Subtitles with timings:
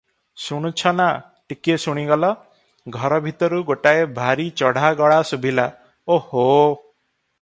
[0.43, 1.09] ଶୁଣୁଛ ନା–
[1.51, 2.31] ଟିକିଏ ଶୁଣିଗଲ!”
[2.95, 5.71] ଘର ଭିତରୁ ଗୋଟାଏ ଭାରି ଚଢ଼ା ଗଳା ଶୁଭିଲା,
[6.17, 6.49] “ଓହୋ!